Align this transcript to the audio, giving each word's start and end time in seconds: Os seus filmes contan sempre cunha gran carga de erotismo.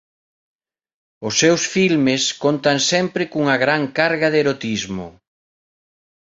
Os 1.27 1.33
seus 1.41 1.63
filmes 1.75 2.23
contan 2.43 2.77
sempre 2.91 3.23
cunha 3.31 3.57
gran 3.63 3.81
carga 3.99 4.27
de 4.33 4.37
erotismo. 4.43 5.07